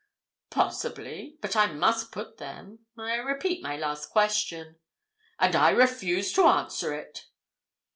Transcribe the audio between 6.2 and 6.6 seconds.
to